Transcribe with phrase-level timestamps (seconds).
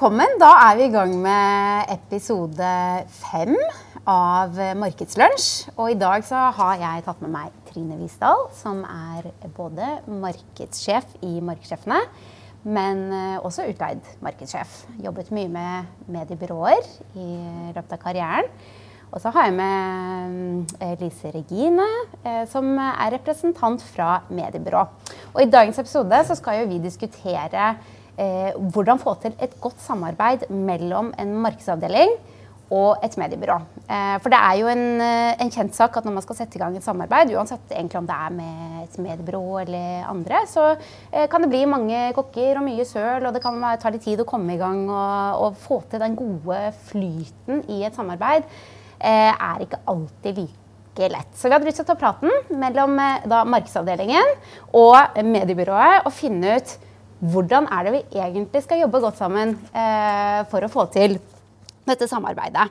[0.00, 0.38] velkommen.
[0.40, 2.68] Da er vi i gang med episode
[3.12, 3.50] fem
[4.08, 5.74] av Markedslunsj.
[5.74, 9.28] Og i dag så har jeg tatt med meg Trine Visdal, som er
[9.58, 12.00] både markedssjef i Markedssjefene,
[12.64, 14.86] men eh, også utleid markedssjef.
[15.04, 16.80] Jobbet mye med mediebyråer
[17.20, 17.28] i
[17.76, 18.48] løpet av karrieren.
[19.12, 21.92] Og så har jeg med eh, Lise Regine,
[22.24, 24.88] eh, som er representant fra mediebyrå.
[25.34, 27.74] Og I dagens episode så skal jo vi diskutere
[28.16, 32.18] hvordan få til et godt samarbeid mellom en markedsavdeling
[32.70, 33.56] og et mediebyrå.
[33.90, 36.56] Eh, for det er jo en, eh, en, kjent sak at når man skal sette
[36.56, 40.76] i gang et samarbeid, uansett om det er med et mediebyrå eller andre, så
[41.12, 44.22] eh, kan det bli mange kokker og mye søl, og det kan ta litt tid
[44.22, 48.46] å komme i gang og, og få til den gode flyten i et samarbeid.
[49.00, 51.34] er ikke alltid like lett.
[51.34, 52.30] Så vi hadde lyst til å ta praten
[52.60, 54.34] mellom da, markedsavdelingen
[54.76, 56.76] og mediebyrået og finne ut
[57.20, 61.18] hvordan er det vi egentlig skal jobbe godt sammen eh, for å få til
[61.88, 62.68] dette samarbeidet.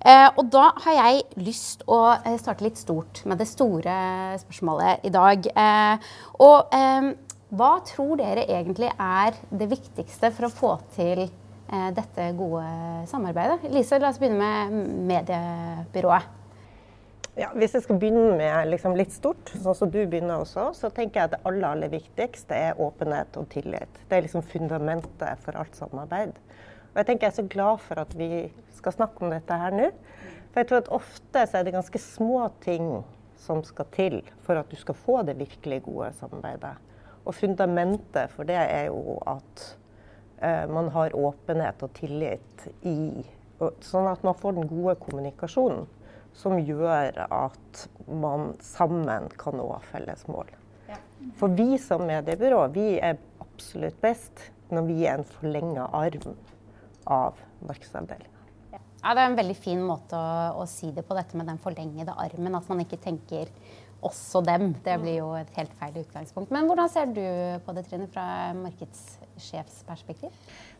[0.00, 3.96] Eh, og da har jeg lyst å eh, starte litt stort med det store
[4.40, 5.50] spørsmålet i dag.
[5.52, 7.12] Eh, og eh,
[7.50, 12.66] hva tror dere egentlig er det viktigste for å få til eh, dette gode
[13.10, 13.68] samarbeidet?
[13.74, 16.39] Lise, la oss begynne med mediebyrået.
[17.40, 20.90] Ja, hvis jeg skal begynne med liksom litt stort, sånn som du begynner også, så
[20.92, 24.00] tenker jeg at det aller, aller viktigste er åpenhet og tillit.
[24.10, 26.34] Det er liksom fundamentet for alt samarbeid.
[26.90, 28.28] Og jeg tenker jeg er så glad for at vi
[28.76, 29.86] skal snakke om dette her nå.
[30.50, 32.90] For jeg tror at ofte så er det ganske små ting
[33.40, 36.74] som skal til for at du skal få det virkelig gode samarbeidet.
[37.24, 39.64] Og fundamentet for det er jo at
[40.44, 42.98] eh, man har åpenhet og tillit i
[43.84, 45.82] Sånn at man får den gode kommunikasjonen
[46.40, 50.48] som gjør at man sammen kan nå felles mål.
[50.88, 50.98] Ja.
[51.38, 56.34] For vi som mediebyrå vi er absolutt best når vi er en forlenga arm
[57.10, 58.36] av markedsavdelinga.
[59.00, 61.60] Ja, det er en veldig fin måte å, å, si det på, dette med den
[61.60, 62.56] forlengede armen.
[62.58, 63.48] At man ikke tenker
[64.04, 64.74] også dem.
[64.84, 66.52] Det blir jo et helt feil utgangspunkt.
[66.52, 67.24] Men hvordan ser du
[67.64, 68.26] på det, Trine, fra
[69.40, 70.30] markedssjefsperspektiv?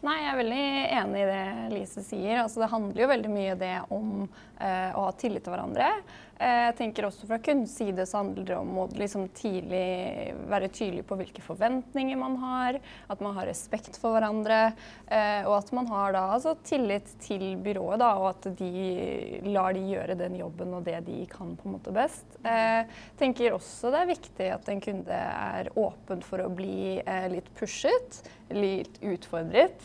[0.05, 0.65] Nei, Jeg er veldig
[1.01, 1.45] enig i det
[1.75, 2.43] Lise sier.
[2.43, 4.29] Altså, det handler jo veldig mye det om
[4.59, 5.91] eh, å ha tillit til hverandre.
[6.41, 10.71] Eh, jeg tenker også Fra kundens side så handler det om å liksom tidlig være
[10.73, 12.79] tydelig på hvilke forventninger man har,
[13.13, 14.73] at man har respekt for hverandre,
[15.13, 19.77] eh, og at man har da altså tillit til byrået, da, og at de lar
[19.77, 22.25] de gjøre den jobben og det de kan på en måte best.
[22.41, 27.01] Jeg eh, tenker også det er viktig at en kunde er åpen for å bli
[27.33, 29.83] litt pushet, litt utfordret.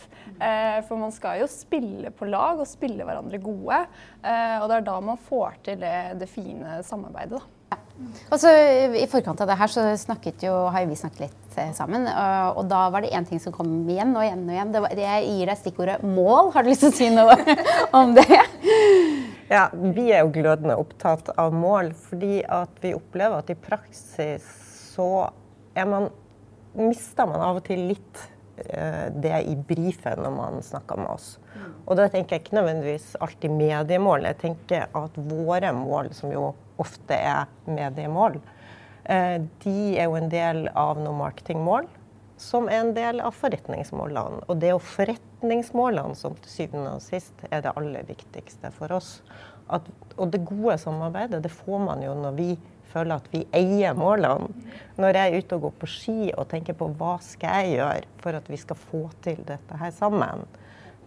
[0.87, 3.81] For man skal jo spille på lag og spille hverandre gode,
[4.25, 7.37] og det er da man får til det, det fine samarbeidet.
[7.37, 7.55] Da.
[8.33, 12.07] Altså, I forkant av det her så snakket jo, har vi snakket litt eh, sammen.
[12.09, 14.73] Og, og da var det én ting som kom igjen og igjen og igjen.
[14.73, 16.51] Det var, jeg gir deg stikkordet 'mål'.
[16.55, 17.37] Har du lyst til å si noe
[17.99, 18.27] om det?
[19.47, 24.47] Ja, Vi er jo glødende opptatt av mål, fordi at vi opplever at i praksis
[24.95, 25.29] så
[25.77, 26.09] er man,
[26.75, 31.35] mister man av og til litt eh, det i brifen når man snakker med oss.
[31.85, 34.25] Og da tenker jeg ikke nødvendigvis alltid mediemål.
[34.29, 36.47] Jeg tenker at våre mål, som jo
[36.81, 38.39] ofte er mediemål,
[39.03, 41.87] eh, de er jo en del av noen marketingmål
[42.41, 44.43] som er en del av forretningsmålene.
[44.49, 48.91] Og det er jo forretningsmålene som til syvende og sist er det aller viktigste for
[48.97, 49.19] oss.
[49.71, 49.85] At,
[50.17, 52.49] og det gode samarbeidet det får man jo når vi
[52.95, 54.49] føler at vi eier målene.
[54.97, 58.13] Når jeg er ute og går på ski og tenker på hva skal jeg gjøre
[58.23, 60.47] for at vi skal få til dette her sammen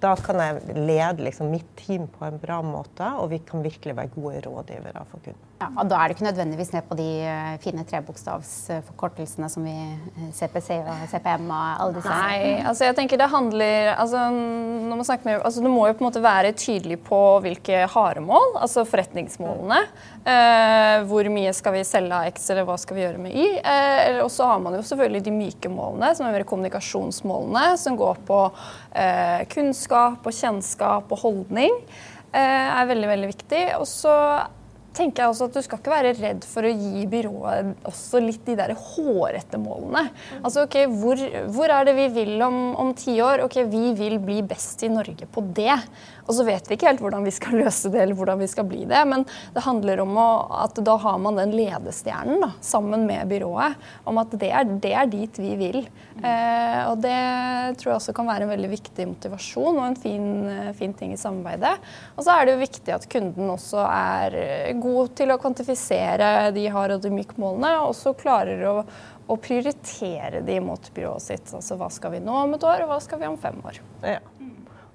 [0.03, 3.97] da kan jeg lede liksom mitt team på en bra måte, og vi kan virkelig
[3.99, 5.48] være gode rådgivere for kunden.
[5.59, 9.75] Ja, og Da er det ikke nødvendigvis ned på de eh, fine trebokstavsforkortelsene som vi
[9.75, 15.01] eh, CPC og CPM og alle disse Nei, altså jeg tenker det handler altså, når
[15.01, 18.55] man med, altså Du må jo på en måte være tydelig på hvilke harde mål,
[18.63, 19.81] altså forretningsmålene.
[20.23, 23.49] Eh, hvor mye skal vi selge av X, eller hva skal vi gjøre med Y?
[23.59, 27.99] Eh, og så har man jo selvfølgelig de myke målene, som er mer kommunikasjonsmålene, som
[27.99, 28.39] går på
[28.95, 31.83] eh, kunnskap og kjennskap og holdning.
[32.29, 33.65] Eh, er veldig, veldig viktig.
[33.81, 34.15] Og så
[34.99, 38.45] tenker jeg også at Du skal ikke være redd for å gi byrået også litt
[38.49, 40.09] de der hårete målene.
[40.43, 41.23] Altså, ok, hvor,
[41.55, 43.45] hvor, er det vi vil om, om ti år?
[43.47, 45.77] Ok, Vi vil bli best i Norge på det.
[46.29, 48.67] Og så vet vi ikke helt hvordan vi skal løse det, eller hvordan vi skal
[48.69, 49.01] bli det.
[49.09, 50.29] Men det handler om å,
[50.67, 53.79] at da har man den ledestjernen da, sammen med byrået.
[54.09, 55.81] Om at det er, det er dit vi vil.
[56.19, 57.19] Eh, og det
[57.81, 60.31] tror jeg også kan være en veldig viktig motivasjon og en fin,
[60.79, 61.75] fin ting i samarbeidet.
[62.17, 64.41] Og så er det jo viktig at kunden også er
[64.83, 68.81] god til å kvantifisere de har og de myke målene, og også klarer å
[69.29, 71.51] og prioritere de mot byrået sitt.
[71.53, 73.81] Altså hva skal vi nå om et år, og hva skal vi om fem år.
[74.01, 74.21] Ja.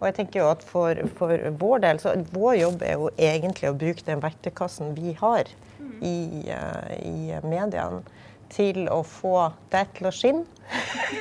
[0.03, 3.69] Og jeg tenker jo at for, for, vår del, så vår jobb er jo egentlig
[3.69, 5.47] å bruke den verktøykassen vi har
[6.03, 6.17] i,
[6.51, 8.01] uh, i mediene,
[8.51, 10.43] til å få deg til å skinne.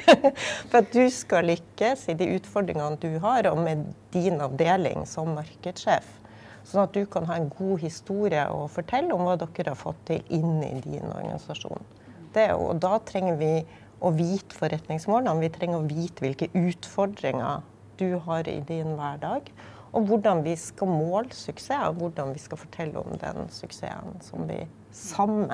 [0.67, 5.31] for at du skal lykkes i de utfordringene du har, og med din avdeling som
[5.38, 6.11] markedssjef.
[6.67, 10.02] Sånn at du kan ha en god historie å fortelle om hva dere har fått
[10.11, 11.87] til inn i din organisasjon.
[12.34, 13.55] Det, og da trenger vi
[14.02, 15.38] å vite forretningsmålene.
[15.38, 17.62] Vi trenger å vite hvilke utfordringer
[18.00, 19.52] du har i din hverdag.
[19.92, 24.48] Og hvordan vi skal måle suksess, og hvordan vi skal fortelle om den suksessen som
[24.48, 24.62] vi
[24.96, 25.52] sammen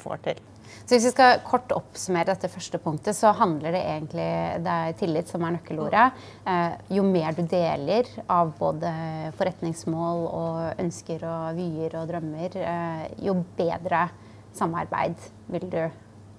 [0.00, 0.40] får til.
[0.86, 4.28] Så Hvis vi skal kort oppsummere dette første punktet, så handler det egentlig
[4.64, 6.06] Det er tillit som er nøkkelordet.
[6.46, 8.92] Eh, jo mer du deler av både
[9.38, 14.08] forretningsmål og ønsker og vyer og drømmer, eh, jo bedre
[14.54, 15.82] samarbeid vil du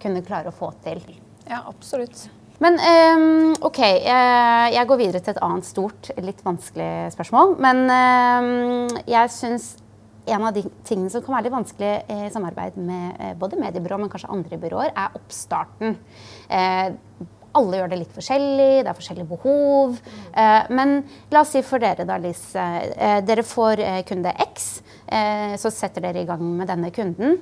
[0.01, 1.03] kunne klare å få til.
[1.47, 2.29] Ja, absolutt.
[2.61, 7.55] Men um, OK, jeg går videre til et annet stort, litt vanskelig spørsmål.
[7.63, 9.71] Men um, jeg syns
[10.29, 13.97] en av de tingene som kan være litt vanskelig i samarbeid med eh, både mediebyrå,
[13.97, 15.95] men kanskje andre byråer, er oppstarten.
[16.45, 16.93] Uh,
[17.57, 19.97] alle gjør det litt forskjellig, det er forskjellige behov.
[20.31, 21.01] Eh, men
[21.33, 22.43] la oss si for dere, da, Liz.
[22.55, 24.69] Eh, dere får eh, kunde X.
[25.07, 27.41] Eh, så setter dere i gang med denne kunden.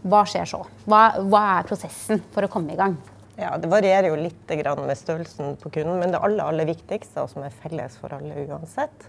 [0.00, 0.60] Hva skjer så?
[0.88, 2.98] Hva, hva er prosessen for å komme i gang?
[3.40, 7.30] Ja, Det varierer jo litt med størrelsen på kunden, men det aller, aller viktigste, og
[7.32, 9.06] som er felles for alle uansett,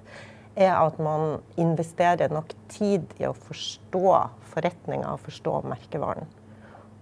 [0.56, 4.06] er at man investerer nok tid i å forstå
[4.54, 6.30] forretninga og forstå merkevaren.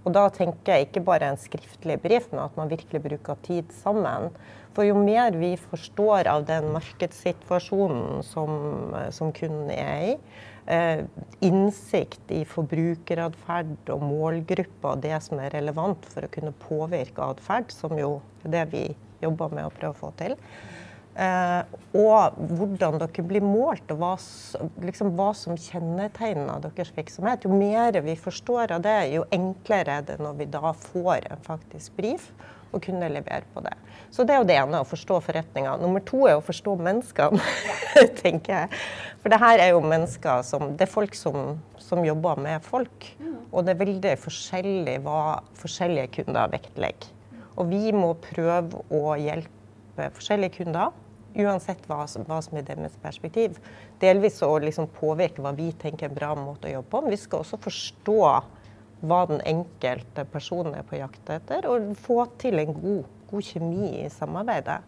[0.07, 3.69] Og da tenker jeg ikke bare en skriftlig brief, men at man virkelig bruker tid
[3.77, 4.31] sammen.
[4.73, 10.15] For jo mer vi forstår av den markedssituasjonen som, som kunden er i,
[11.41, 17.73] innsikt i forbrukeratferd og målgrupper og det som er relevant for å kunne påvirke atferd,
[17.73, 18.83] som jo er det vi
[19.23, 20.37] jobber med å prøve å få til.
[21.19, 21.63] Eh,
[21.99, 24.13] og hvordan dere blir målt, og hva,
[24.85, 27.43] liksom, hva, som kjennetegner deres virksomhet.
[27.43, 31.43] Jo mer vi forstår av det, jo enklere er det når vi da får en
[31.47, 32.29] faktisk brief
[32.71, 33.73] og kunne levere på det.
[34.13, 35.75] Så det er jo det ene, å forstå forretninga.
[35.81, 37.41] Nummer to er å forstå menneskene,
[38.21, 38.81] tenker jeg.
[39.21, 43.11] For det her er jo mennesker som Det er folk som, som jobber med folk.
[43.49, 45.21] Og det er veldig forskjellig hva
[45.59, 47.15] forskjellige kunder vektlegger.
[47.59, 50.93] Og vi må prøve å hjelpe forskjellige kunder,
[51.39, 53.57] uansett hva, hva som er deres perspektiv.
[54.01, 57.13] Delvis å liksom påvirke hva vi tenker er en bra måte å jobbe på, men
[57.13, 58.19] vi skal også forstå
[59.01, 63.91] hva den enkelte personen er på jakt etter, og få til en god, god kjemi
[64.03, 64.79] i samarbeidet.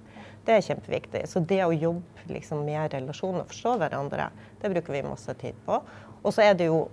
[0.46, 1.26] Det er kjempeviktig.
[1.30, 4.30] Så det å jobbe liksom med relasjoner og forstå hverandre,
[4.62, 5.78] det bruker vi masse tid på.
[6.22, 6.88] Og så er det jo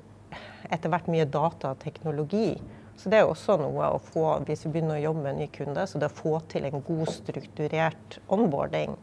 [0.68, 2.58] etter hvert mye data og teknologi.
[2.98, 5.48] Så det er også noe å få, hvis vi begynner å jobbe med en ny
[5.54, 8.96] kunde, så det å få til en god, strukturert onboarding,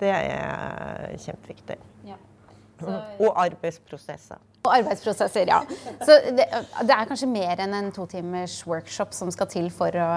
[0.00, 1.78] det er kjempeviktig.
[2.08, 2.18] Ja.
[2.80, 2.92] Så,
[3.22, 4.42] og arbeidsprosesser.
[4.66, 5.60] Og arbeidsprosesser, ja.
[6.02, 9.94] Så det, det, er kanskje mer enn en to timers workshop som skal til for
[9.94, 10.08] å,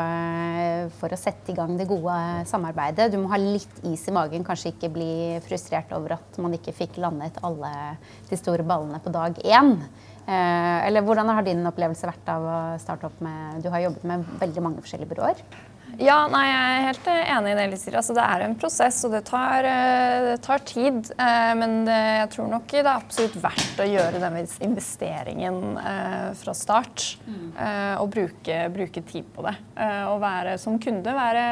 [0.99, 2.15] for å, sette i gang det gode
[2.49, 3.11] samarbeidet.
[3.13, 5.11] Du må ha litt is i magen, kanskje ikke bli
[5.45, 7.71] frustrert over at man ikke fikk landet alle
[8.29, 9.75] de store ballene på dag én.
[10.29, 14.05] Eh, eller hvordan har din opplevelse vært av å starte opp med Du har jobbet
[14.09, 15.43] med veldig mange forskjellige byråer.
[15.99, 19.13] Ja, nei, jeg er helt enig i det Litt Altså, det er en prosess, og
[19.15, 21.11] det tar, eh, det tar tid.
[21.59, 26.55] Men men jeg tror nok det er absolutt verdt å gjøre den investeringen eh, fra
[26.57, 27.05] start.
[27.27, 27.47] Mm.
[27.99, 29.55] Og bruke, bruke, tid på det.
[30.09, 31.43] Og være som kunde være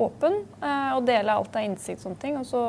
[0.00, 2.38] åpen og dele alt av innsikt og sånne ting.
[2.40, 2.62] Og så,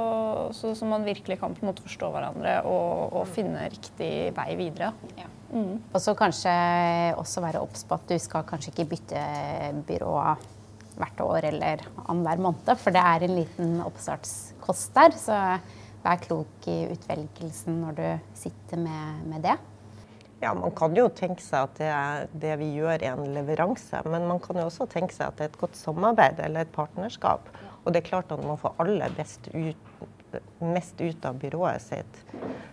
[0.56, 4.50] så, så, man virkelig kan på en måte forstå hverandre og, og finne riktig vei
[4.60, 4.94] videre.
[5.20, 5.30] Ja.
[5.54, 5.78] Mm.
[5.94, 6.52] Og så kanskje
[7.22, 9.24] også være obs på at du skal kanskje ikke bytte
[9.88, 10.18] byrå
[11.00, 12.74] hvert år eller annenhver måned.
[12.80, 15.16] For det er en liten oppstartskost der.
[15.18, 15.38] Så
[16.04, 18.08] vær klok i utvelgelsen når du
[18.44, 19.58] sitter med, med det.
[20.44, 24.02] Ja, Man kan jo tenke seg at det, er, det, vi gjør er en leveranse.
[24.12, 26.76] Men man kan jo også tenke seg at det er et godt samarbeid eller et
[26.76, 27.48] partnerskap.
[27.84, 30.04] Og det er klart at man får aller ut,
[30.64, 32.20] mest ut av byrået sitt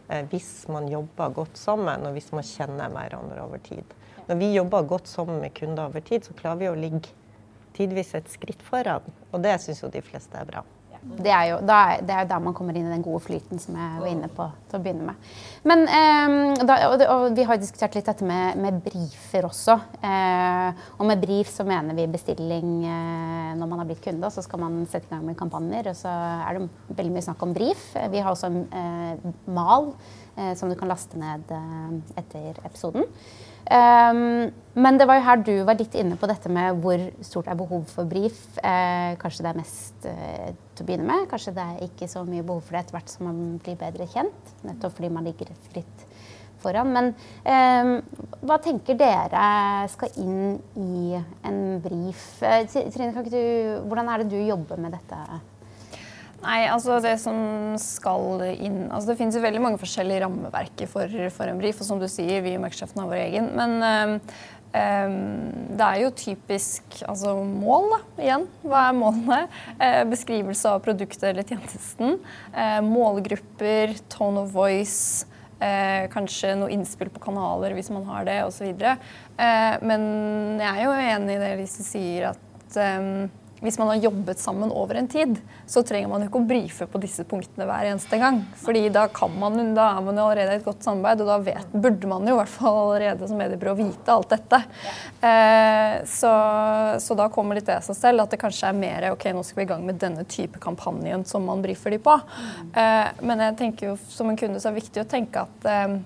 [0.09, 3.97] eh, hvis man jobber godt sammen og hvis man kjenner hverandre over tid.
[4.31, 7.13] Når vi jobber godt sammen med kunder over tid, så klarer vi å ligge
[7.77, 9.09] tidvis et skritt foran.
[9.31, 10.65] Og det syns jo de fleste er bra.
[11.01, 13.61] Det er, jo, er, det er jo da man kommer inn i den gode flyten
[13.61, 15.31] som jeg var inne på til å begynne med.
[15.65, 19.79] Men, eh, da, og, og, vi har diskutert litt dette med, med briefer også.
[20.05, 24.29] Eh, og med brief så mener vi bestilling eh, når man har blitt kunde.
[24.33, 25.89] Så skal man sette i gang med kampanjer.
[25.89, 26.69] Og så er det
[27.01, 27.87] veldig mye snakk om brief.
[27.97, 29.95] Vi har også en eh, mal
[30.59, 33.07] som du kan laste ned eh, etter episoden.
[33.71, 37.51] Um, men det var jo her du var litt inne på dette med hvor stort
[37.51, 38.39] er behov for brief.
[38.59, 41.29] Eh, kanskje det er mest eh, til å begynne med.
[41.31, 44.09] Kanskje det er ikke så mye behov for det etter hvert som man blir bedre
[44.11, 44.55] kjent.
[44.67, 46.07] Nettopp fordi man ligger et skritt
[46.63, 46.91] foran.
[46.97, 47.13] Men
[47.45, 47.93] eh,
[48.43, 49.45] hva tenker dere
[49.93, 52.27] skal inn i en brief?
[52.43, 53.41] Eh, Trine, du,
[53.87, 55.41] hvordan er det du jobber med dette?
[56.41, 57.37] Nei, altså Det som
[57.81, 61.81] skal inn altså Det finnes jo veldig mange forskjellige rammeverker for, for en brief.
[61.83, 63.51] Og som du sier, vi i Microsoften har vår egen.
[63.59, 64.15] Men um,
[64.71, 68.47] det er jo typisk altså mål, da, igjen.
[68.65, 69.41] Hva er målene?
[69.81, 72.21] Uh, beskrivelse av produktet eller tjenesten.
[72.55, 75.27] Uh, målgrupper, tone of voice.
[75.61, 78.71] Uh, kanskje noe innspill på kanaler hvis man har det, osv.
[79.41, 80.03] Eh, men
[80.61, 83.29] jeg er jo enig i det Lise sier, at um,
[83.61, 85.37] hvis man har jobbet sammen over en tid,
[85.69, 88.41] så trenger man jo ikke å brife på disse punktene hver eneste gang.
[88.63, 91.75] Fordi da, man, da er man jo allerede i et godt samarbeid, og da vet,
[91.75, 94.63] burde man jo i hvert fall allerede som mediebyrå vite alt dette.
[95.21, 96.33] Eh, så,
[97.05, 99.63] så, da kommer litt det seg selv at det kanskje er mer ok, nå skal
[99.63, 102.17] vi i gang med denne type kampanjen som man brifer de på.
[102.73, 105.69] Eh, men jeg tenker jo som en kunde så er det viktig å tenke at
[105.69, 106.01] eh,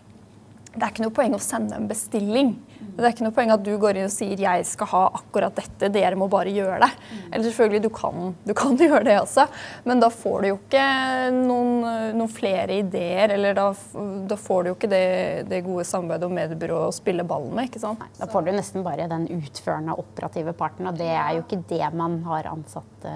[0.75, 2.55] det er ikke noe poeng å sende en bestilling.
[2.95, 5.55] Det er ikke noe poeng at du går inn og sier 'jeg skal ha akkurat
[5.55, 6.91] dette', dere må bare gjøre det.
[7.33, 9.47] Eller selvfølgelig, du kan, du kan gjøre det også,
[9.85, 10.85] men da får du jo ikke
[11.31, 13.31] noen, noen flere ideer.
[13.31, 13.73] Eller da,
[14.29, 17.71] da, får du jo ikke det, det gode samarbeidet og mediebyrået å spille ball med.
[17.71, 18.03] ikke sant?
[18.19, 21.95] Da får du nesten bare den utførende operative parten, og det er jo ikke det
[21.95, 23.07] man har ansatt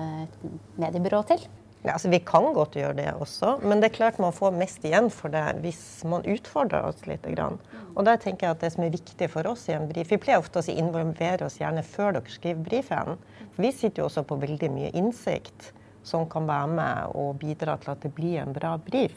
[0.79, 1.49] mediebyrået til.
[1.85, 4.85] Ja, altså Vi kan godt gjøre det også, men det er klart man får mest
[4.85, 7.26] igjen for det hvis man utfordrer oss litt.
[7.28, 10.18] Og der tenker jeg at Det som er viktig for oss i en brief Vi
[10.18, 13.18] pleier ofte å involvere oss gjerne før dere skriver brifen.
[13.56, 15.73] Vi sitter jo også på veldig mye innsikt
[16.08, 19.16] som kan være med og bidra til at det blir en bra brief.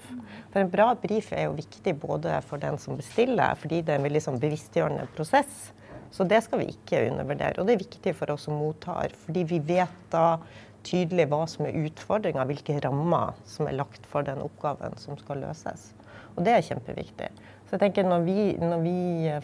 [0.51, 4.01] For en bra brief er jo viktig både for den som bestiller, fordi det er
[4.01, 5.71] en veldig sånn bevisstgjørende prosess.
[6.11, 7.61] Så det skal vi ikke undervurdere.
[7.61, 10.25] Og det er viktig for oss som mottar, fordi vi vet da
[10.87, 15.43] tydelig hva som er utfordringa, hvilke rammer som er lagt for den oppgaven som skal
[15.45, 15.91] løses.
[16.35, 17.29] Og det er kjempeviktig.
[17.71, 18.95] Så jeg tenker når vi, når vi,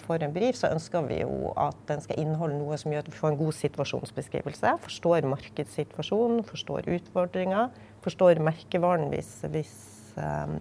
[0.03, 3.12] får en brief, så ønsker vi jo at den skal inneholde noe som gjør at
[3.13, 4.74] vi får en god situasjonsbeskrivelse.
[4.84, 7.72] Forstår markedssituasjonen, forstår utfordringer,
[8.03, 9.72] forstår merkevaren hvis, hvis,
[10.20, 10.58] um,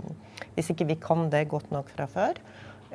[0.54, 2.38] hvis, ikke vi kan det godt nok fra før.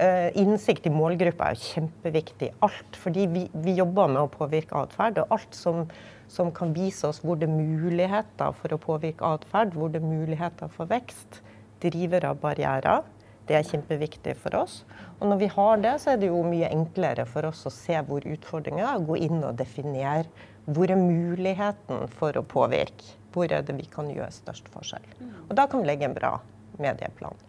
[0.01, 2.55] Uh, innsikt i målgruppa er kjempeviktig.
[2.65, 5.21] Alt, fordi vi, vi jobber med å påvirke atferd.
[5.21, 5.85] Og alt som
[6.31, 10.07] som kan vise oss hvor det er muligheter for å påvirke atferd, hvor det er
[10.07, 11.41] muligheter for vekst.
[11.83, 13.03] Driver av barrierer.
[13.49, 14.77] Det er kjempeviktig for oss.
[15.19, 17.97] Og når vi har det, så er det jo mye enklere for oss å se
[18.07, 20.29] hvor utfordringen er, gå inn og definere
[20.71, 23.17] hvor er muligheten for å påvirke.
[23.33, 25.07] Hvor er det vi kan gjøre størst forskjell.
[25.49, 26.35] Og da kan vi legge en bra
[26.79, 27.47] medieplan.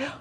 [0.00, 0.14] Ja.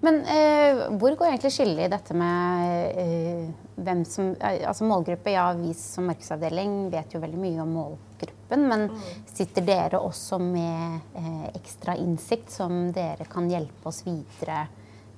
[0.00, 3.48] Men eh, hvor går egentlig skillet i dette med eh,
[3.80, 8.66] hvem som eh, Altså målgruppe, ja vi som markedsavdeling vet jo veldig mye om målgruppen.
[8.70, 9.00] Men mm.
[9.28, 14.66] sitter dere også med eh, ekstra innsikt som dere kan hjelpe oss videre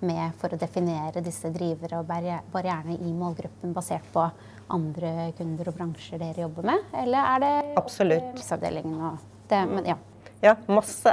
[0.03, 4.25] med for å definere disse drivere og barrierene i målgruppen basert på
[4.73, 6.89] andre kunder og bransjer dere jobber med?
[7.05, 8.33] Eller er det Absolutt.
[8.33, 9.63] markedsavdelingen og det?
[9.71, 9.99] Men ja.
[10.43, 11.13] Ja, masse.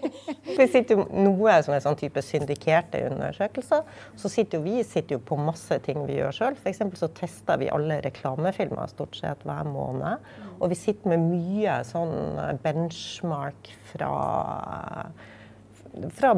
[0.58, 3.82] det sitter jo noe som er sånn type syndikerte undersøkelser.
[4.20, 6.60] Så sitter jo vi sitter jo på masse ting vi gjør sjøl.
[6.60, 6.84] F.eks.
[7.00, 10.30] så tester vi alle reklamefilmer stort sett hver måned.
[10.60, 14.14] Og vi sitter med mye sånn benchmark fra
[16.14, 16.34] fra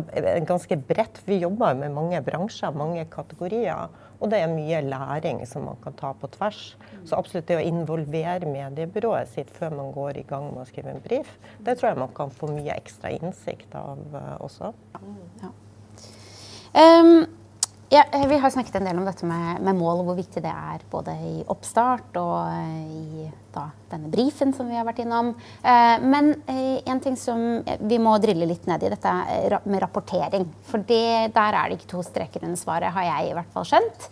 [0.49, 1.21] ganske bredt.
[1.27, 3.93] Vi jobber med mange bransjer, mange kategorier.
[4.23, 6.61] Og det er mye læring som man kan ta på tvers.
[7.03, 10.95] Så absolutt det å involvere mediebyrået sitt før man går i gang med å skrive
[10.95, 11.35] en brief,
[11.67, 14.71] det tror jeg man kan få mye ekstra innsikt av uh, også.
[15.43, 15.51] Ja.
[16.73, 17.27] Um,
[17.93, 20.49] ja, vi har snakket en del om dette med, med, mål og hvor viktig det
[20.49, 25.35] er både i oppstart og eh, i da, denne brifen som vi har vært innom.
[25.61, 29.13] Eh, men eh, en ting som vi må drille litt ned i, dette
[29.69, 30.47] med rapportering.
[30.71, 33.69] For det, der er det ikke to streker under svaret, har jeg i hvert fall
[33.69, 34.09] skjønt.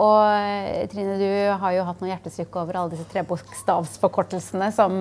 [0.00, 1.30] og Trine, du
[1.62, 4.98] har jo hatt noe hjertesukk over alle disse trebokstavsforkortelsene som,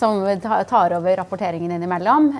[0.00, 2.32] som tar over rapporteringen innimellom.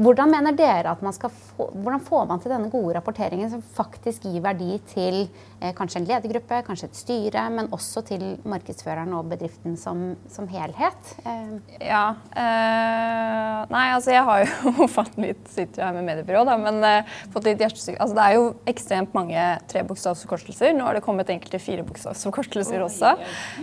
[0.00, 3.62] Hvordan mener dere at man skal få, hvordan får man til denne gode rapporteringen som
[3.62, 5.22] faktisk gir verdi til
[5.60, 10.48] eh, kanskje en ledergruppe, kanskje et styre, men også til markedsføreren og bedriften som, som
[10.50, 11.12] helhet?
[11.24, 11.56] Eh.
[11.90, 12.04] Ja.
[12.32, 16.80] Eh, nei, altså jeg har jo fått litt Sitter jo her med mediebyrå, da, men
[16.86, 18.00] eh, fått litt hjertestykke.
[18.00, 20.74] Altså det er jo ekstremt mange trebokstavsforkortelser.
[20.76, 23.14] Nå har det kommet enkelte firebokstavsforkortelser også.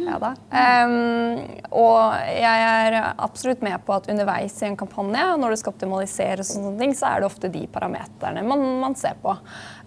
[0.03, 0.33] Ja da.
[1.71, 6.43] Og jeg er absolutt med på at underveis i en kampanje, når du skal optimalisere
[6.43, 9.37] og sånne ting, så er det ofte de parameterne man, man ser på.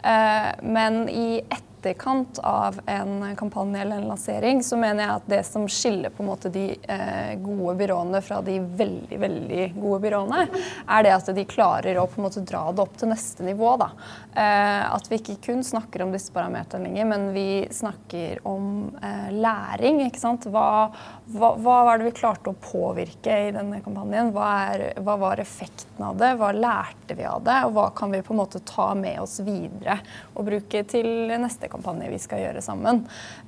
[0.02, 5.40] Eh, men i etterkant av en kampanje eller en lansering, så mener jeg at det
[5.49, 10.42] som skiller på en måte de eh, gode byråene fra de veldig veldig gode byråene,
[10.87, 13.75] er det at de klarer å på en måte dra det opp til neste nivå.
[13.80, 13.90] Da.
[14.35, 18.90] Eh, at vi ikke kun snakker om disse parameterne lenger, men vi snakker om
[19.33, 20.02] læring.
[20.07, 20.47] ikke sant?
[20.52, 20.90] Hva,
[21.33, 24.33] hva, hva, var det vi klarte å påvirke i denne kampanjen?
[24.37, 26.35] Hva, er, hva var effekten av det?
[26.40, 27.59] Hva lærte vi av det?
[27.69, 29.89] Og hva kan vi på en måte ta med oss videre
[30.35, 33.02] og bruke til neste kampanje vi skal gjøre sammen.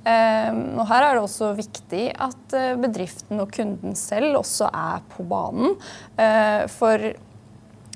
[0.09, 5.05] Ehm, og her er det også viktig at eh, bedriften og kunden selv også er
[5.13, 5.77] på banen.
[6.19, 7.13] Eh, for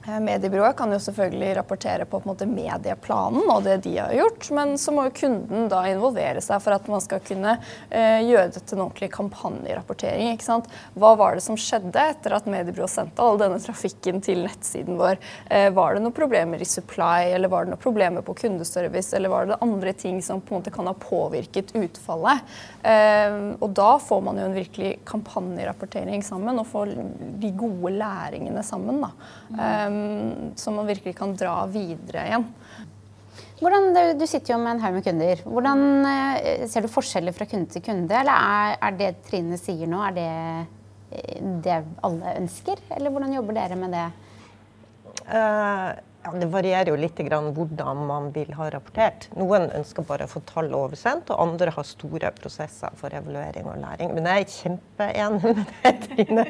[0.07, 4.75] mediebyrået kan jo selvfølgelig rapportere på, på måte, medieplanen og det de har gjort, men
[4.79, 7.57] så må jo kunden da involvere seg for at man skal kunne
[7.89, 10.31] eh, gjøre det til en ordentlig kampanjerapportering.
[10.31, 10.69] ikke sant?
[10.95, 15.19] Hva var det som skjedde etter at mediebyrået sendte all denne trafikken til nettsiden vår?
[15.51, 19.33] Eh, var det noen problemer i supply, eller var det noen problemer på kundeservice, eller
[19.33, 22.55] var det andre ting som på en måte kan ha påvirket utfallet?
[22.79, 26.95] Eh, og da får man jo en virkelig kampanjerapportering sammen, og får
[27.43, 29.03] de gode læringene sammen.
[29.03, 29.11] da.
[29.51, 29.96] Mm
[30.59, 32.47] som man virkelig kan dra videre igjen.
[33.57, 33.87] Hvordan,
[34.19, 35.39] du sitter jo med en haug med kunder.
[35.49, 38.13] Hvordan eh, Ser du forskjeller fra kunde til kunde?
[38.13, 42.83] Eller er, er det Trine sier nå, er det eh, det alle ønsker?
[42.93, 44.05] Eller hvordan jobber dere med det?
[45.27, 45.89] Uh,
[46.27, 49.29] ja, det varierer jo litt hvordan man vil ha rapportert.
[49.39, 53.79] Noen ønsker bare å få tall oversendt, og andre har store prosesser for evaluering og
[53.81, 54.11] læring.
[54.15, 56.45] Men jeg er kjempeenig med det, Trine.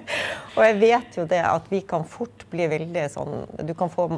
[0.55, 3.36] Og jeg vet jo det at vi kan fort bli veldig sånn
[3.67, 4.10] Du kan få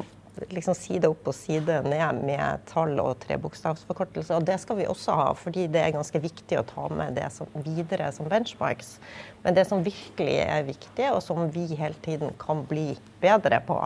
[0.48, 4.36] liksom side opp og side ned med tall og trebokstavsforkortelse.
[4.36, 7.28] Og det skal vi også ha, fordi det er ganske viktig å ta med det
[7.34, 8.96] som, videre som benchmarks.
[9.44, 13.78] Men det som virkelig er viktig, og som vi hele tiden kan bli bedre på,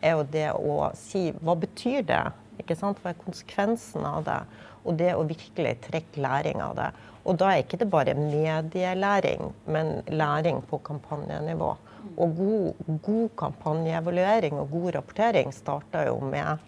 [0.00, 2.24] er jo det å si hva betyr det?
[2.62, 2.98] Ikke sant?
[3.02, 4.40] Hva er konsekvensen av det?
[4.88, 6.88] Og det å virkelig trekke læring av det.
[7.28, 11.74] Og da er ikke det bare medielæring, men læring på kampanjenivå.
[12.16, 16.58] Og god, god kampanjeevaluering og god rapportering starter jo med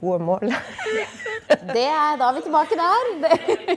[0.00, 0.52] gode mål.
[1.74, 3.10] det er, da er vi tilbake der.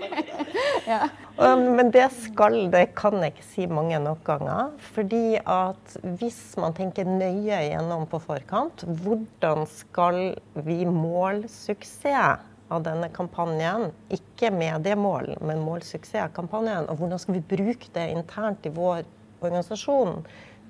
[0.91, 1.02] ja.
[1.39, 4.73] Men det skal, det kan jeg ikke si mange nok ganger.
[4.95, 10.19] Fordi at hvis man tenker nøye gjennom på forkant, hvordan skal
[10.67, 13.89] vi måle suksess av denne kampanjen?
[14.13, 16.89] Ikke mediemål, men målsuksess av kampanjen.
[16.91, 19.08] Og hvordan skal vi bruke det internt i vår
[19.39, 20.19] organisasjon?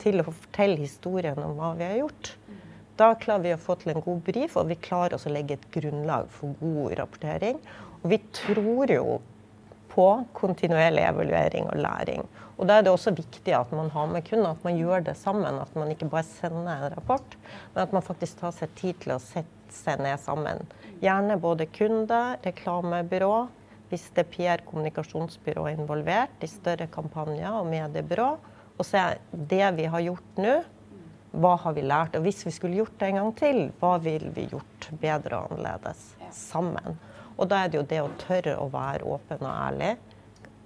[0.01, 2.33] Til å fortelle historien om hva vi har gjort.
[2.99, 5.55] Da klarer vi å få til en god brief, og vi klarer også å legge
[5.55, 7.61] et grunnlag for god rapportering.
[8.01, 9.19] Og vi tror jo
[9.89, 12.27] på kontinuerlig evaluering og læring.
[12.59, 15.15] Og Da er det også viktig at man har med kunden, at man gjør det
[15.15, 15.61] sammen.
[15.61, 17.37] At man ikke bare sender en rapport,
[17.73, 20.67] men at man faktisk tar seg tid til å sette seg ned sammen.
[20.99, 23.47] Gjerne både kunde, reklamebyrå,
[23.89, 28.33] hvis det er PR-kommunikasjonsbyrå involvert, i større kampanjer og mediebyrå
[28.79, 30.53] og se det vi har gjort nå,
[31.39, 32.15] hva har vi lært?
[32.17, 35.51] Og hvis vi skulle gjort det en gang til, hva ville vi gjort bedre og
[35.53, 36.97] annerledes sammen?
[37.37, 39.93] Og da er det jo det å tørre å være åpen og ærlig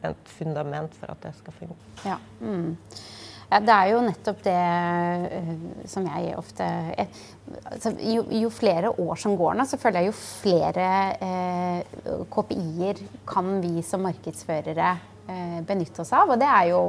[0.03, 1.91] et fundament for at det skal funke.
[2.07, 2.17] Ja.
[2.41, 2.73] Mm.
[3.51, 4.61] Ja, det er jo nettopp det
[5.29, 5.49] uh,
[5.89, 6.65] som jeg ofte
[6.97, 10.87] altså, jo, jo, flere år som går nå, så føler jeg jo flere
[11.21, 14.93] uh, KPI-er kan vi som markedsførere
[15.27, 16.33] uh, benytte oss av.
[16.33, 16.81] Og det er jo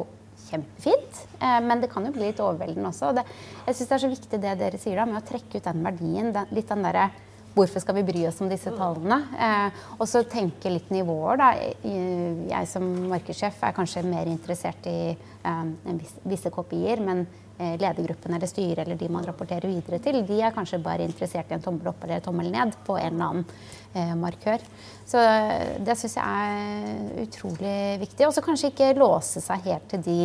[0.55, 1.21] kjempefint.
[1.41, 3.13] Eh, men det kan jo bli litt overveldende også.
[3.19, 3.27] Det,
[3.67, 5.87] jeg syns det er så viktig det dere sier da, med å trekke ut den
[5.87, 6.35] verdien.
[6.55, 7.09] Litt den derre
[7.55, 9.21] Hvorfor skal vi bry oss om disse tallene?
[9.39, 11.39] Eh, og så tenke litt nivåer.
[11.39, 11.51] Da.
[12.51, 17.23] Jeg som markedssjef er kanskje mer interessert i eh, visse kopier, men
[17.61, 21.53] eh, ledergruppen eller styret eller de man rapporterer videre til, de er kanskje bare interessert
[21.53, 23.47] i en tommel opp eller tommel ned på en eller annen
[23.95, 24.67] eh, markør.
[25.07, 25.23] Så
[25.87, 28.27] det syns jeg er utrolig viktig.
[28.27, 30.19] Og så kanskje ikke låse seg helt til de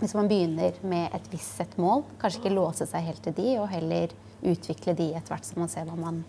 [0.00, 3.50] hvis man begynner med et visst sett mål, kanskje ikke låse seg helt til de,
[3.60, 6.24] og heller utvikle de etter hvert som man ser hva man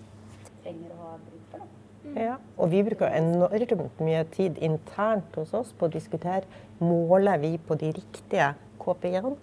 [0.63, 1.65] trenger å ha bruk for.
[2.15, 6.45] Ja, og vi bruker enormt mye tid internt hos oss på å diskutere
[6.80, 9.36] måler vi på de riktige KPI-ene.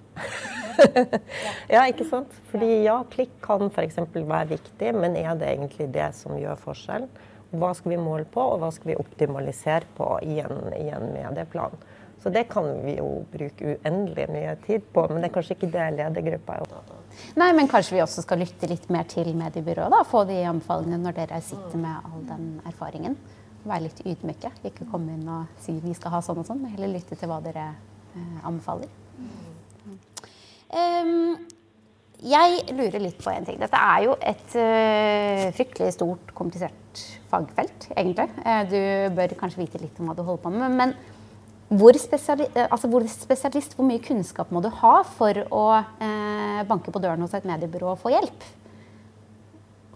[1.75, 2.33] ja, ikke sant?
[2.51, 3.99] Fordi ja, klikk kan f.eks.
[4.15, 7.11] være viktig, men er det egentlig det som gjør forskjellen?
[7.53, 11.11] Hva skal vi måle på, og hva skal vi optimalisere på i en, i en
[11.13, 11.77] medieplan?
[12.23, 15.71] Så det kan vi jo bruke uendelig mye tid på, men det er kanskje ikke
[15.75, 16.99] det ledergruppa er opptatt av.
[17.41, 20.03] Nei, men kanskje vi også skal lytte litt mer til mediebyrået, da.
[20.07, 23.17] Få de anbefalingene når dere sitter med all den erfaringen.
[23.67, 24.53] Være litt ydmyke.
[24.71, 27.31] Ikke komme inn og si vi skal ha sånn og sånn, men heller lytte til
[27.31, 27.73] hva dere
[28.15, 28.91] eh, anbefaler.
[30.73, 31.35] Um,
[32.23, 33.59] jeg lurer litt på en ting.
[33.61, 38.29] Dette er jo et uh, fryktelig stort, komplisert fagfelt, egentlig.
[38.45, 38.79] Uh, du
[39.17, 40.79] bør kanskje vite litt om hva du holder på med.
[40.79, 40.95] Men
[41.73, 46.93] hvor, spesialist, altså, hvor spesialist, hvor mye kunnskap må du ha for å eh, banke
[46.93, 48.47] på døren hos et mediebyrå og få hjelp?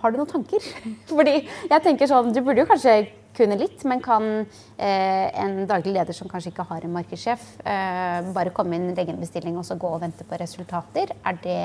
[0.01, 0.65] Har du noen tanker?
[1.13, 2.99] Fordi jeg tenker sånn, Du burde jo kanskje
[3.37, 8.31] kunne litt, men kan eh, en daglig leder som kanskje ikke har en markedssjef, eh,
[8.37, 11.13] bare komme inn, legge en bestilling og så gå og vente på resultater?
[11.21, 11.59] Er det,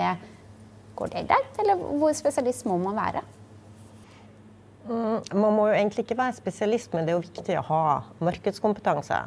[1.00, 3.24] går det greit, eller hvor spesialist må man være?
[4.89, 7.84] Mm, man må jo egentlig ikke være spesialist, men det er jo viktig å ha
[8.19, 9.21] markedskompetanse.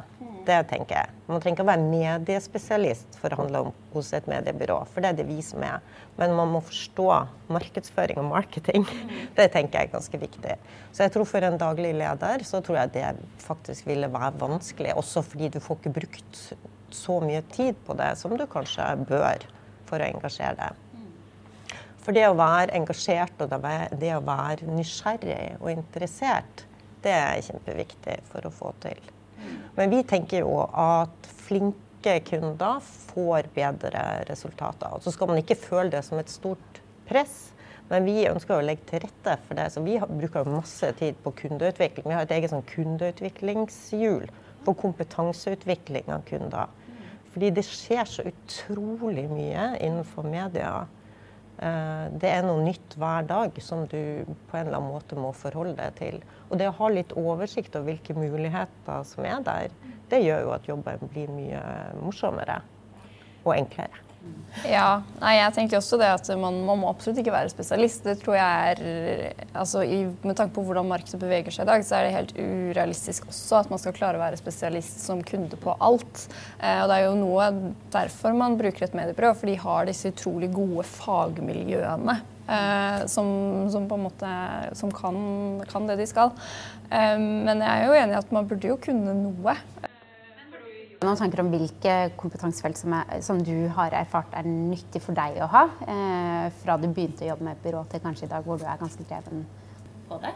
[0.45, 1.13] Det tenker jeg.
[1.25, 5.11] Man trenger ikke å være mediespesialist for å handle om hos et mediebyrå, for det
[5.11, 5.81] er det vi som er.
[6.19, 7.07] Men man må forstå
[7.55, 8.85] markedsføring og marketing.
[9.37, 10.57] Det tenker jeg er ganske viktig.
[10.93, 13.09] Så jeg tror for en daglig leder så tror jeg det
[13.41, 16.41] faktisk ville være vanskelig, også fordi du får ikke brukt
[16.95, 19.47] så mye tid på det som du kanskje bør
[19.89, 20.81] for å engasjere deg.
[22.05, 26.67] For det å være engasjert og det å være nysgjerrig og interessert,
[27.01, 29.01] det er kjempeviktig for å få til.
[29.75, 34.93] Men vi tenker jo at flinke kunder får bedre resultater.
[34.93, 37.51] Og Så skal man ikke føle det som et stort press.
[37.89, 39.67] Men vi ønsker å legge til rette for det.
[39.73, 42.07] Så vi bruker masse tid på kundeutvikling.
[42.07, 44.31] Vi har et eget sånn kundeutviklingshjul
[44.65, 46.71] for kompetanseutvikling av kunder.
[47.35, 50.85] Fordi det skjer så utrolig mye innenfor media.
[51.55, 53.99] Eh, det er noe nytt hver dag som du
[54.49, 56.21] på en eller annen måte må forholde deg til.
[56.49, 59.75] Og det å ha litt oversikt over hvilke muligheter som er der,
[60.11, 61.61] det gjør jo at jobben blir mye
[62.01, 62.59] morsommere
[63.45, 64.04] og enklere.
[64.63, 68.05] Ja, nei, jeg tenker også det at man, man, må absolutt ikke være spesialist.
[68.07, 71.83] Det tror jeg er altså, i, Med tanke på hvordan markedet beveger seg i dag,
[71.85, 75.59] så er det helt urealistisk også at man skal klare å være spesialist som kunde
[75.59, 76.27] på alt.
[76.61, 77.49] Eh, og det er jo noe
[77.93, 82.19] derfor man bruker et mediebyrå, for de har disse utrolig gode fagmiljøene.
[82.45, 83.27] Eh, som,
[83.73, 84.31] som, på en måte
[84.77, 85.17] som kan,
[85.67, 86.31] kan det de skal.
[86.89, 89.59] Eh, men jeg er jo enig i at man burde jo kunne noe
[91.03, 95.41] noen tanker om hvilke kompetansefelt som, er, som, du har erfart er nyttig for deg
[95.43, 95.67] å ha?
[95.85, 98.67] Eh, fra du begynte å jobbe med et byrå til kanskje i dag, hvor du
[98.67, 99.45] er ganske dreven
[100.09, 100.33] på det?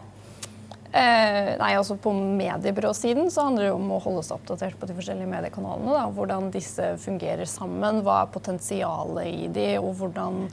[0.90, 4.96] Eh, nei, altså På mediebyråsiden så handler det om å holde seg oppdatert på de
[4.98, 5.94] forskjellige mediekanalene.
[5.94, 6.08] Da.
[6.16, 10.48] Hvordan disse fungerer sammen, hva er potensialet i de, og hvordan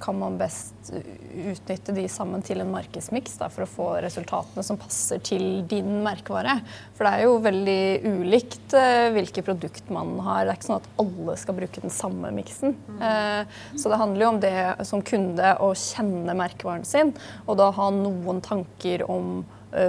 [0.00, 5.20] kan man best utnytte de sammen til en markedsmiks for å få resultatene som passer
[5.24, 6.58] til din merkevare.
[6.96, 10.44] For det er jo veldig ulikt uh, hvilke produkt man har.
[10.44, 12.76] Det er ikke sånn at alle skal bruke den samme miksen.
[13.00, 13.42] Uh,
[13.76, 14.56] så det handler jo om det
[14.88, 17.12] som kunde å kjenne merkevaren sin,
[17.44, 19.44] og da ha noen tanker om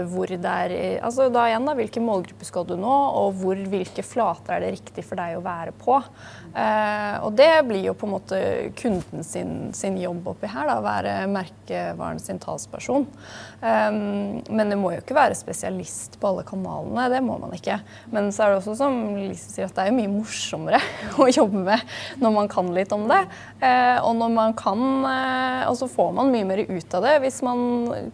[0.10, 0.72] hvor det er
[1.06, 4.72] altså da igjen da, Hvilken målgruppe skal du nå, og hvor, hvilke flater er det
[4.80, 6.00] riktig for deg å være på.
[6.56, 8.40] Eh, og det blir jo på en måte
[8.80, 13.08] kunden sin, sin jobb oppi her, da, være merkevaren sin talsperson.
[13.66, 17.80] Um, men det må jo ikke være spesialist på alle kanalene, det må man ikke.
[18.14, 20.82] Men så er det også som Lise sier, at det er mye morsommere
[21.24, 23.24] å jobbe med når man kan litt om det.
[23.66, 27.16] Eh, og når man kan, eh, og så får man mye mer ut av det
[27.26, 27.66] hvis man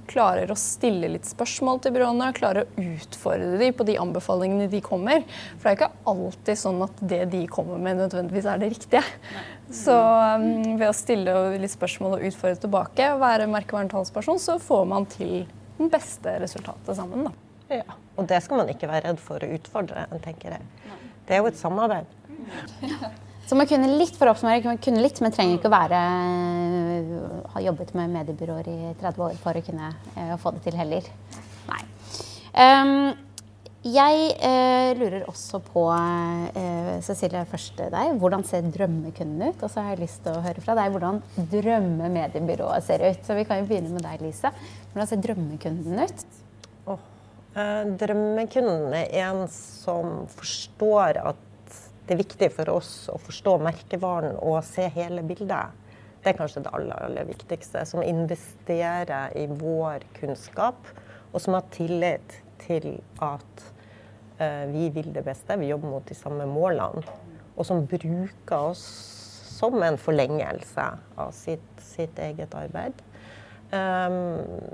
[0.10, 4.82] klarer å stille litt spørsmål til byråene, klarer å utfordre dem på de anbefalingene de
[4.86, 5.26] kommer.
[5.58, 8.70] For det er ikke alltid sånn at det de kommer med, nødvendigvis nødvendigvis er det
[8.72, 9.04] riktige.
[9.72, 14.86] Så um, ved å stille litt spørsmål og utfordre tilbake og være merkevaren så får
[14.88, 17.28] man til den beste resultatet sammen.
[17.28, 17.78] Da.
[17.82, 20.62] Ja, og det skal man ikke være redd for å utfordre, tenker jeg.
[21.28, 22.06] Det er jo et samarbeid.
[23.48, 25.98] Så man kunne litt for å oppsummere, kunne litt, men trenger ikke å være
[27.52, 31.10] ha jobbet med mediebyråer i 30 år for å kunne uh, få det til heller.
[31.67, 31.82] Nei.
[32.52, 33.12] Um,
[33.82, 38.12] jeg eh, lurer også på, eh, Cecilie, først deg.
[38.22, 39.63] Hvordan ser drømmekunden ut?
[39.63, 41.17] Og så har jeg lyst til å høre fra deg hvordan
[41.50, 43.24] drømmemediebyrået ser ut.
[43.26, 44.52] Så vi kan jo begynne med deg, Lise.
[44.91, 46.26] Hvordan ser drømmekunden ut?
[46.94, 47.02] Oh,
[47.56, 51.41] eh, drømmekunden er en som forstår at
[52.06, 55.74] det er viktig for oss å forstå merkevaren og se hele bildet.
[56.22, 57.82] Det er kanskje det aller, aller viktigste.
[57.89, 60.86] Som investerer i vår kunnskap,
[61.34, 63.65] og som har tillit til at
[64.41, 67.04] uh, vi vil det beste, vi jobber mot de samme målene,
[67.56, 68.86] og som bruker oss
[69.62, 70.86] som en forlengelse
[71.21, 72.97] av sitt, sitt eget arbeid.
[73.71, 74.15] Um,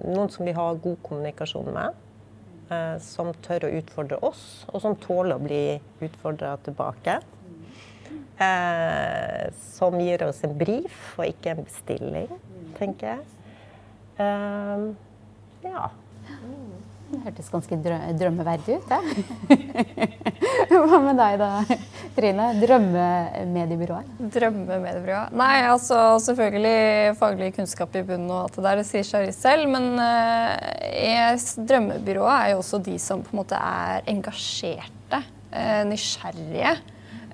[0.07, 1.97] noen som vi har god kommunikasjon med,
[2.71, 5.63] uh, som tør å utfordre oss, og som tåler å bli
[6.07, 7.19] utfordra tilbake.
[8.37, 12.31] Uh, som gir oss en brief og ikke en bestilling,
[12.77, 13.25] tenker jeg.
[14.17, 14.93] Uh,
[15.65, 15.89] ja.
[17.07, 17.77] Det hørtes ganske
[18.19, 18.99] drømmeverdig ut, det.
[20.71, 21.49] Hva med deg da,
[22.17, 24.09] Trine, drømmemediebyrået?
[24.33, 25.37] Drømmemediebyrået?
[25.39, 28.81] Nei, altså selvfølgelig faglig kunnskap i bunnen og alt det der.
[28.81, 29.71] Det sier seg selv.
[29.71, 36.75] Men uh, drømmebyrået er jo også de som på en måte er engasjerte, uh, nysgjerrige.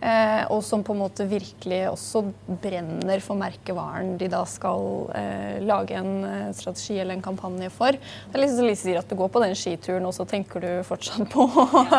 [0.04, 2.26] Eh, og som på en måte virkelig også
[2.60, 7.96] brenner for merkevaren de da skal eh, lage en eh, strategi eller en kampanje for.
[7.96, 10.64] Det er liksom som Lise sier, at du går på den skituren, og så tenker
[10.64, 11.48] du fortsatt på,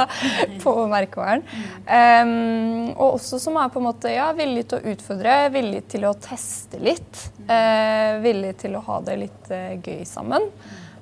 [0.64, 1.44] på merkevaren.
[1.88, 6.04] Um, og også som er på en måte ja, villig til å utfordre, villig til
[6.08, 7.28] å teste litt.
[7.48, 10.50] Eh, villig til å ha det litt eh, gøy sammen.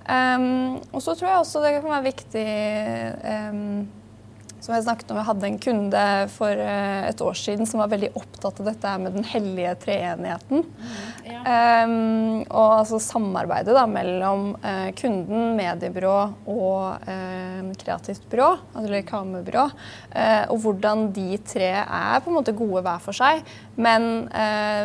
[0.02, 2.46] Um, og så tror jeg også det kan være viktig
[3.22, 3.84] um,
[4.62, 6.02] som jeg snakket om, jeg hadde en kunde
[6.36, 10.62] for eh, et år siden som var veldig opptatt av dette med den hellige treenigheten.
[10.62, 10.92] Mm,
[11.26, 11.40] ja.
[11.82, 16.14] um, og altså samarbeidet da, mellom uh, kunden, mediebyrå
[16.52, 19.66] og uh, kreativt byrå, eller reklamebyrå.
[20.14, 23.42] Uh, og hvordan de tre er på en måte gode hver for seg.
[23.72, 24.28] Men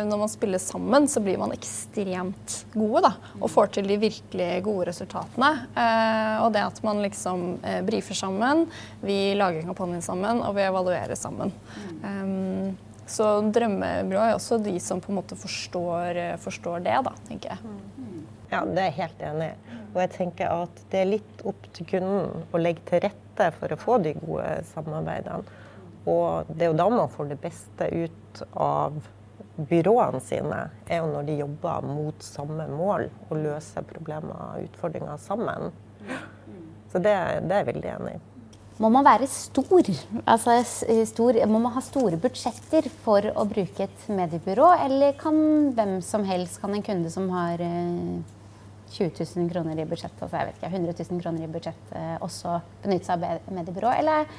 [0.08, 3.02] når man spiller sammen, så blir man ekstremt gode.
[3.04, 5.50] da, Og får til de virkelig gode resultatene.
[6.40, 7.42] og det at man liksom
[7.84, 8.64] brifer sammen,
[9.04, 11.52] vi lager kampanjen sammen, og vi evaluerer sammen.
[12.02, 12.76] Um,
[13.08, 17.76] så drømmebyrå er også de som på en måte forstår, forstår det, da, tenker jeg.
[18.50, 19.78] Ja, det er jeg helt enig i.
[19.88, 23.72] Og jeg tenker at det er litt opp til kunden å legge til rette for
[23.72, 25.64] å få de gode samarbeidene.
[26.08, 28.96] Og det er jo da man får det beste ut av
[29.58, 35.18] byråene sine, er jo når de jobber mot samme mål og løser problemer og utfordringer
[35.20, 35.72] sammen.
[36.92, 37.12] Så det,
[37.44, 38.20] det er jeg veldig enig i.
[38.78, 39.88] Må man være stor?
[40.22, 40.60] Altså,
[41.10, 41.38] stor?
[41.50, 45.38] Må man ha store budsjetter for å bruke et mediebyrå, eller kan
[45.74, 50.38] hvem som helst, kan en kunde som har 20 eh, 000 kroner i budsjett, altså
[50.38, 53.96] jeg vet ikke, 100 000 kroner i budsjett, eh, også benytte seg av mediebyrå?
[53.98, 54.30] Eller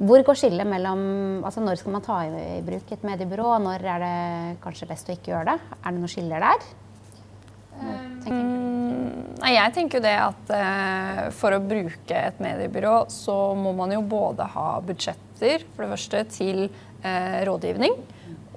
[0.00, 3.84] hvor går skillet mellom altså Når skal man ta i bruk et mediebyrå, og når
[3.84, 4.16] er det
[4.64, 5.76] kanskje best å ikke gjøre det?
[5.76, 6.68] Er det noen skiller der?
[8.26, 13.74] Mm, nei, jeg tenker jo det at eh, for å bruke et mediebyrå, så må
[13.76, 17.94] man jo både ha budsjetter, for det første, til eh, rådgivning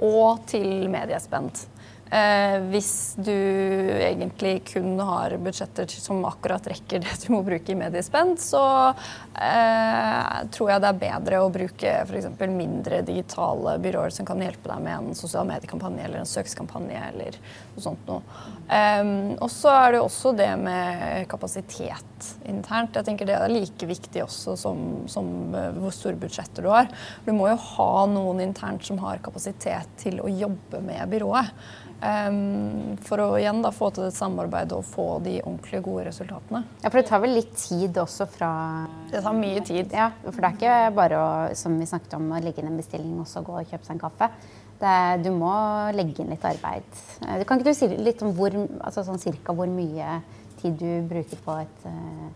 [0.05, 1.67] og til mediespent.
[2.09, 3.35] Eh, hvis du
[4.01, 8.63] egentlig kun har budsjetter som akkurat rekker det du må bruke i mediespend, så
[9.37, 12.31] eh, tror jeg det er bedre å bruke f.eks.
[12.49, 17.37] mindre digitale byråer som kan hjelpe deg med en sosial mediekampanje eller en søkskampanje eller
[17.75, 18.39] noe sånt noe.
[18.65, 19.03] Eh,
[19.37, 22.05] og så er det også det med kapasitet
[22.49, 22.97] internt.
[22.97, 26.89] Jeg tenker Det er like viktig også som, som eh, hvor store budsjetter du har.
[27.27, 31.53] Du må jo ha noen internt som har kapasitet til å jobbe med byrået.
[31.99, 36.61] Um, for å igjen da, få til et samarbeid og få de ordentlig gode resultatene.
[36.79, 38.51] Ja, For det tar vel litt tid også fra
[39.11, 39.91] Det tar mye tid.
[39.91, 42.79] Ja, For det er ikke bare å som vi snakket om, å legge inn en
[42.79, 44.31] bestilling og så gå og kjøpe seg en kaffe.
[44.79, 45.51] Det, du må
[45.91, 46.87] legge inn litt arbeid.
[47.19, 50.21] Du kan ikke du si litt om hvor, altså sånn cirka hvor mye
[50.61, 52.29] tid du bruker på et uh,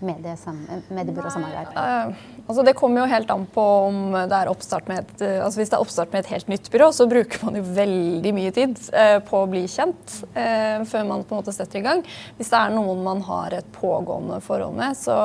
[0.00, 1.72] mediebyråsamarbeid?
[1.76, 2.14] Uh,
[2.46, 5.60] altså det kommer jo helt an på om det er oppstart med et uh, altså
[5.60, 8.54] Hvis det er oppstart med et helt nytt byrå, så bruker man jo veldig mye
[8.56, 12.02] tid uh, på å bli kjent før man på en måte setter i gang.
[12.36, 15.16] Hvis det er noen man har et pågående forhold med, så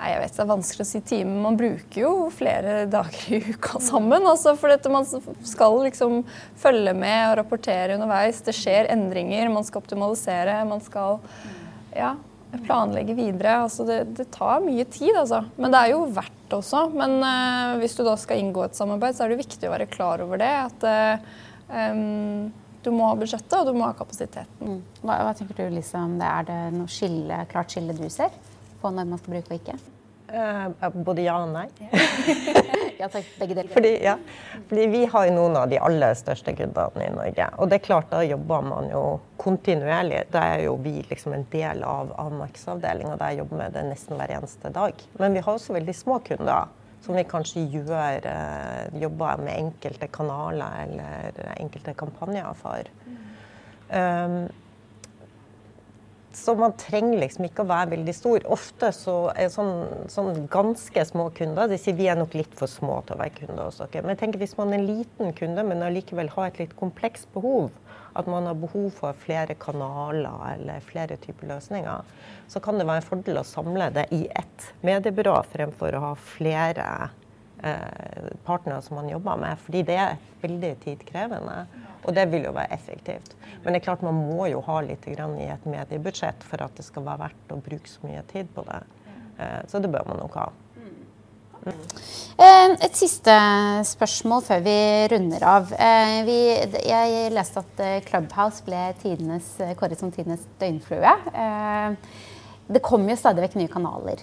[0.00, 1.32] Nei, jeg vet Det er vanskelig å si time.
[1.44, 4.24] Man bruker jo flere dager i uka sammen.
[4.24, 6.22] Altså, for dette, man skal liksom
[6.60, 8.40] følge med og rapportere underveis.
[8.46, 10.56] Det skjer endringer, man skal optimalisere.
[10.70, 11.20] Man skal
[11.92, 12.14] ja,
[12.58, 13.60] planlegge videre.
[13.64, 15.44] Altså det, det, tar mye tid, altså.
[15.56, 16.86] Men det er jo verdt også.
[16.94, 19.90] Men uh, hvis du da skal inngå et samarbeid, så er det viktig å være
[19.90, 20.50] klar over det.
[20.66, 21.30] At uh,
[21.70, 22.50] um,
[22.82, 24.50] du må ha budsjettet, og du må ha kapasiteten.
[24.60, 24.82] Mm.
[25.02, 26.28] Hva, hva, tenker du, Lise, om det?
[26.28, 28.34] Er det noe skille, klart skille du ser
[28.80, 29.78] på når man skal bruke og ikke?
[30.30, 31.66] Uh, både ja og nei.
[33.00, 33.70] ja, takk, begge deler.
[33.72, 34.14] Fordi, ja,
[34.68, 37.48] fordi, vi har jo noen av de aller største kundene i Norge.
[37.58, 39.02] Og det er klart, da jobber man jo
[39.42, 40.22] kontinuerlig.
[40.30, 43.84] Da er jo vi liksom en del av, av markedsavdelinga der jeg jobber med det
[43.88, 45.04] nesten hver eneste dag.
[45.18, 46.76] Men vi har også veldig små kunder.
[47.00, 52.90] Som vi kanskje gjør, uh, jobber med enkelte kanaler eller enkelte kampanjer for.
[53.90, 54.44] Um,
[56.32, 58.44] så man trenger liksom ikke å være veldig stor.
[58.54, 62.70] Ofte så er sånn, sånn ganske små kunder de sier vi er nok litt for
[62.70, 64.04] små til å være kunde hos dere.
[64.04, 67.30] Men jeg tenker hvis man er en liten kunde, men allikevel har et litt komplekst
[67.34, 67.70] behov,
[68.18, 72.06] at man har behov for flere kanaler eller flere typer løsninger,
[72.50, 76.14] så kan det være en fordel å samle det i ett mediebyrå fremfor å ha
[76.34, 76.86] flere
[78.46, 79.58] partnere som man jobber med.
[79.64, 81.58] Fordi det er veldig tidkrevende.
[82.08, 83.34] Og det vil jo være effektivt.
[83.62, 86.86] Men det er klart man må jo ha litt i et mediebudsjett for at det
[86.86, 88.80] skal være verdt å bruke så mye tid på det.
[89.40, 90.50] Eh, så det bør man nok ha.
[92.40, 92.72] Mm.
[92.80, 93.32] et siste
[93.84, 94.76] spørsmål før vi
[95.12, 95.72] runder av.
[95.76, 96.38] Eh, vi,
[96.88, 101.14] jeg leste at eh, Clubhouse ble tidenes, kåret som tidenes døgnflue.
[102.70, 104.20] Det kommer jo stadig vekk nye kanaler,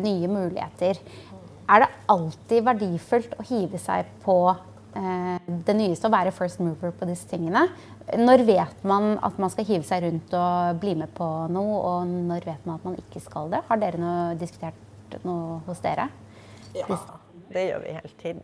[0.00, 0.96] nye muligheter.
[1.70, 4.36] Er det alltid verdifullt å hive seg på
[4.92, 7.64] det nyeste, å være first mover på disse tingene?
[8.18, 12.12] Når vet man at man skal hive seg rundt og bli med på noe, og
[12.28, 13.62] når vet man at man ikke skal det?
[13.68, 16.10] Har dere noe, diskutert noe hos dere?
[16.76, 16.98] Ja,
[17.52, 18.42] det gjør vi hele tiden.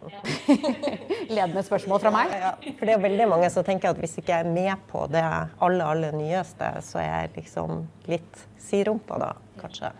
[1.36, 2.32] Ledende spørsmål fra meg?
[2.32, 5.04] Ja, for det er veldig mange som tenker at hvis ikke jeg er med på
[5.12, 9.92] det aller, aller nyeste, så er jeg liksom litt sidrumpa da, kanskje.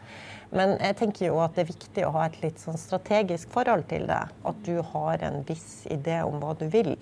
[0.55, 3.85] Men jeg tenker jo at det er viktig å ha et litt sånn strategisk forhold
[3.91, 4.23] til det.
[4.49, 6.95] At du har en viss idé om hva du vil.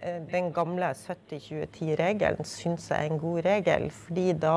[0.00, 4.56] Eh, den gamle 70-20-10-regelen syns jeg er en god regel, fordi da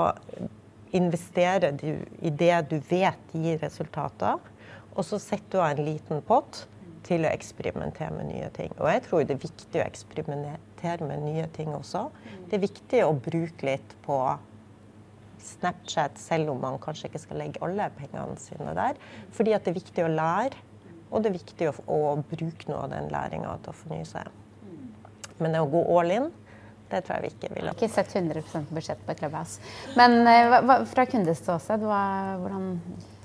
[0.96, 1.91] investerer du
[2.22, 4.39] i det du vet gir resultater,
[4.91, 6.65] og så setter du av en liten pott
[7.08, 8.72] til å eksperimentere med nye ting.
[8.78, 12.08] Og jeg tror det er viktig å eksperimentere med nye ting også.
[12.50, 14.20] Det er viktig å bruke litt på
[15.46, 19.00] Snapchat, selv om man kanskje ikke skal legge alle pengene sine der.
[19.36, 20.68] Fordi at det er viktig å lære,
[21.12, 24.30] og det er viktig å, å bruke noe av den læringa til å fornye seg.
[25.42, 26.30] Men det å gå all in,
[26.92, 27.74] det tror jeg vi ikke vil ha.
[27.76, 29.64] Ikke sett 100% budsjett på Clubhouse.
[30.00, 32.68] Men uh, hva, fra kundeståsted, hvordan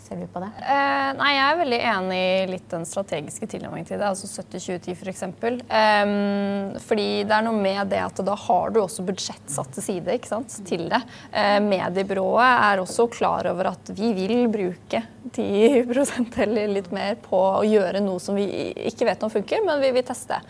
[0.06, 0.48] ser du på det?
[0.62, 4.08] Eh, nei, Jeg er veldig enig i litt den strategiske tilnærmingen til det.
[4.08, 5.24] Altså 70-20-10 f.eks.
[5.40, 9.74] For um, fordi det er noe med det at da har du også budsjett satt
[9.76, 11.02] til side ikke sant, til det.
[11.32, 17.36] Eh, mediebyrået er også klar over at vi vil bruke 10% eller litt mer på
[17.36, 18.46] å gjøre noe som vi
[18.88, 20.40] ikke vet om funker, men vi vil teste.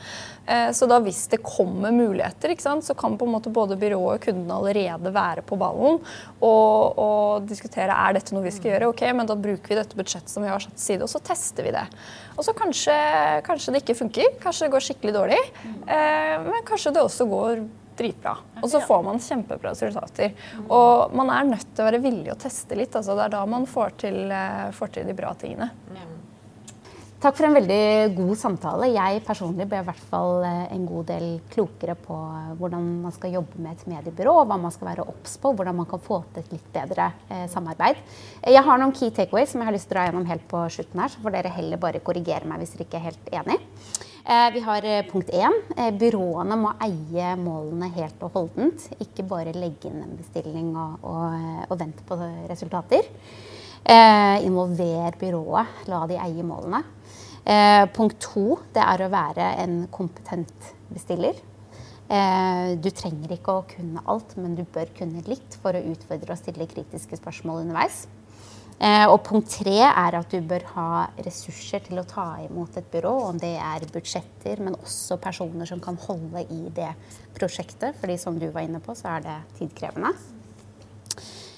[0.47, 3.79] Eh, så da hvis det kommer muligheter, ikke sant, så kan på en måte både
[3.81, 8.75] byrået og kundene allerede være på ballen og, og, diskutere er dette noe vi skal
[8.75, 8.91] gjøre.
[8.93, 11.23] Ok, men da bruker vi dette budsjettet som vi har satt til side, og så
[11.25, 11.87] tester vi det.
[12.37, 12.99] Og så kanskje,
[13.47, 17.67] kanskje, det ikke funker, kanskje det går skikkelig dårlig, eh, men kanskje det også går
[17.97, 18.35] dritbra.
[18.61, 20.35] Og så får man kjempebra resultater.
[20.67, 22.93] Og man er nødt til å være villig å teste litt.
[22.99, 25.71] Altså det er da man får til, eh, får til de bra tingene.
[27.17, 28.91] Takk for en veldig god samtale.
[28.93, 33.15] Jeg personlig ble i hvert fall eh, en god del klokere på eh, hvordan man
[33.15, 36.21] skal jobbe med et mediebyrå, hva man skal være obs på, hvordan man kan få
[36.35, 38.03] til et litt bedre eh, samarbeid.
[38.45, 40.61] Jeg har noen key takeaways som jeg har lyst til å dra gjennom helt på
[40.77, 43.59] slutten her, så får dere heller bare korrigere meg hvis dere ikke er helt enig.
[44.27, 45.55] Eh, vi har eh, punkt én.
[45.77, 48.89] Eh, byråene må eie målene helt og holdent.
[48.99, 51.37] Ikke bare legge inn en bestilling og, og,
[51.71, 52.19] og vente på
[52.51, 53.07] resultater.
[54.43, 55.87] involver byrået.
[55.87, 56.83] La de eie målene.
[57.47, 61.39] Eh, punkt to det er å være en kompetent bestiller.
[62.11, 66.35] Eh, du trenger ikke å kunne alt, men du bør kunne litt for å utfordre
[66.35, 68.05] og stille kritiske spørsmål underveis.
[68.77, 70.89] Eh, og punkt tre er at du bør ha
[71.25, 73.15] ressurser til å ta imot et byrå.
[73.31, 76.93] Om det er budsjetter, men også personer som kan holde i det
[77.39, 77.95] prosjektet.
[78.01, 80.13] fordi som du var inne på, så er det tidkrevende.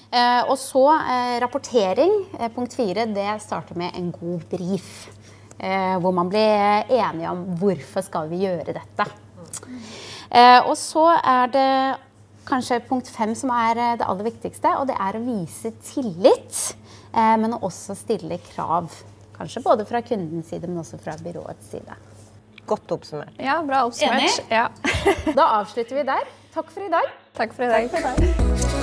[0.09, 2.13] Eh, og så eh, rapportering.
[2.39, 5.09] Eh, punkt fire det starter med en god brief.
[5.59, 9.07] Eh, hvor man blir enige om hvorfor skal vi gjøre dette.
[10.31, 11.71] Eh, og så er det
[12.49, 16.63] kanskje punkt fem som er eh, det aller viktigste, og det er å vise tillit.
[17.19, 18.93] Men også stille krav.
[19.35, 21.97] Kanskje både fra kundens side, men også fra byråets side.
[22.69, 23.35] Godt oppsummert.
[23.43, 24.45] Ja, bra oppsummert.
[24.53, 24.69] Ja.
[25.39, 26.29] da avslutter vi der.
[26.55, 27.15] Takk for i dag.
[27.41, 27.89] Takk for i dag.
[27.97, 28.78] Takk for i dag.